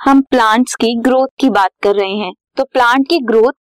[0.00, 3.52] हम प्लांट्स की ग्रोथ की बात कर रहे हैं। तो प्लांट की ग्रोथ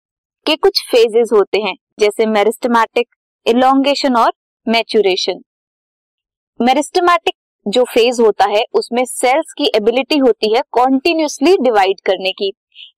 [0.45, 3.07] के कुछ फेजेस होते हैं, जैसे मेरिस्टमैटिक
[3.45, 4.31] इलोंगेशन और
[4.67, 5.41] मैचुरेशन
[6.59, 12.51] मेरिस्टमैटिक जो फ़ेज़ होता है, उसमें सेल्स की एबिलिटी होती है कॉन्टिन्यूसली डिवाइड करने की।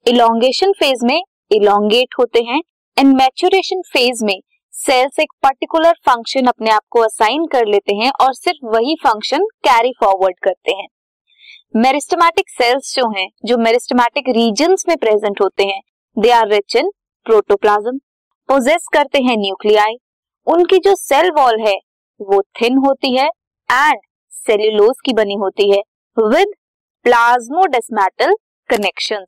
[0.08, 1.22] इलोंगेशन फ़ेज़ में
[1.52, 2.62] इलोंगेट होते हैं
[2.98, 4.40] एंड मैचुरेशन फ़ेज़ में
[4.74, 9.46] सेल्स एक पर्टिकुलर फ़ंक्शन अपने आप को असाइन कर लेते हैं और सिर्फ़ वही फ़ंक्शन
[9.64, 10.88] कैरी फॉरवर्ड करते हैं।
[11.74, 15.80] मेरिस्टमैटिक सेल्स जो हैं, जो मेरिस्टमैटिक रीजन्स में प्रेजेंट होते हैं,
[16.18, 16.90] they are rich in
[17.26, 17.98] protoplasm,
[18.50, 19.96] possess करते हैं न्यूक्लियाई
[20.48, 21.76] उनकी जो सेल वॉल है,
[22.20, 23.28] वो थिन होती है
[23.70, 24.00] एंड
[24.34, 25.78] सेल्यूलोज की बनी होती है
[26.18, 26.52] विद
[27.06, 28.34] प्लाज्मोडेस्मेटल
[28.70, 29.24] कनेक्शन।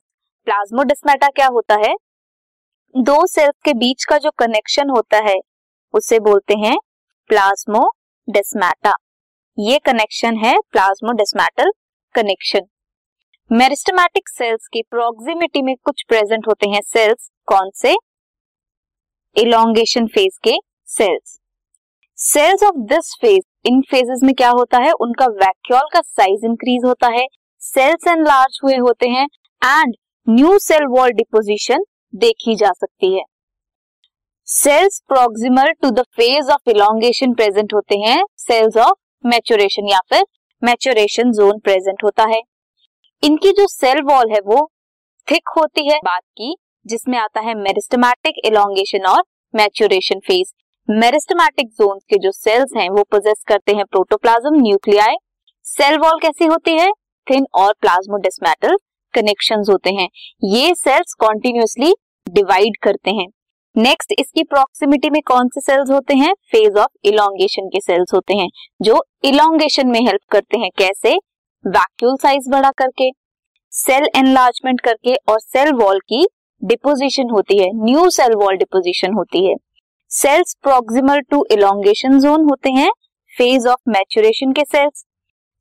[0.46, 1.94] प्लाज्मोडेस्मेटा क्या होता है?
[2.94, 5.36] दो सेल्स के बीच का जो कनेक्शन होता है,
[5.94, 6.76] उसे बोलते हैं
[7.30, 8.92] प्लाज्मोडेस्मेटा।
[9.58, 11.72] ये कनेक्शन है प्लाज्मोडेस्मेटल
[12.14, 12.66] कनेक्शन
[13.50, 17.94] मेरिस्टमैटिक सेल्स की प्रोक्सिमिटी में कुछ प्रेजेंट होते हैं सेल्स कौन से?
[19.36, 20.56] इलोंगेशन फ़ेज़ के
[20.88, 21.38] cells
[22.18, 24.92] cells of this phase in phases में क्या होता है?
[24.92, 27.26] उनका वैक्यूल का साइज़ इंक्रीज होता है
[27.62, 29.26] सेल्स एनलार्ज हुए होते हैं
[29.62, 29.94] and
[30.26, 31.84] new cell wall deposition
[32.14, 33.22] देखी जा सकती है.
[34.48, 40.24] Cells proximal to the phase of elongation present होते हैं सेल्स ऑफ़ मैचुरेशन या फिर
[40.62, 42.40] मैचुरेशन जोन प्रेजेंट होता है।
[43.22, 44.70] इनकी जो सेल वॉल है, वो
[45.30, 49.22] थिक होती है। बात की, जिसमें आता है मेरिस्टमैटिक इलोंगेशन और
[49.54, 50.52] मैचुरेशन फ़ेज़
[50.90, 55.14] मेरिस्टमैटिक जोन के जो सेल्स हैं, वो पोजेस करते हैं प्रोटोप्लाज्म न्यूक्लियाई
[55.64, 56.90] सेल वॉल कैसी होती है?
[57.30, 58.76] थिन और प्लाज्मोडेस्मेटल
[59.14, 60.08] कनेक्शंस होते हैं।
[60.44, 61.94] ये सेल्स कॉन्टिन्यूसली
[62.28, 63.26] डिवाइड करते हैं।
[63.76, 66.32] नेक्स्ट इसकी प्रोक्सिमिटी में कौन से सेल्स होते हैं?
[66.52, 68.48] फ़ेज़ ऑफ़ इलोंगेशन के सेल्स होते हैं,
[68.82, 71.14] जो इलोंगेशन में हेल्प करते हैं। कैसे?
[71.64, 73.10] वैक्यूल साइज़ बड़ा करके
[73.72, 76.24] सेल एनलार्जमेंट करके और सेल वॉल की
[76.62, 79.54] डिपोजिशन होती है। न्यू सेल वॉल डिपोजिशन होती है।
[80.10, 82.90] Cells proximal to elongation zone होते हैं
[83.34, 85.04] फ़ेज़ ऑफ़ मैचुरेशन के सेल्स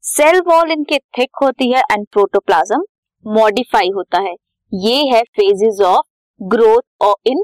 [0.03, 2.83] सेल वॉल इनके थिक होती है एंड प्रोटोप्लाज्म
[3.25, 4.35] मॉडिफाई होता है।
[4.71, 6.05] ये है फेजेस ऑफ़
[6.41, 7.43] ग्रोथ और इन